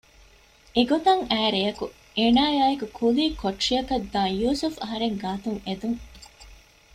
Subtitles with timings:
[0.75, 1.85] އެގޮތަށް އައި ރެޔަކު
[2.17, 5.99] އޭނާއާއިއެކު ކުލީ ކޮޓަރިއަކަށް ދާން ޔޫސުފް އަހަރެން ގާތުން އެދުން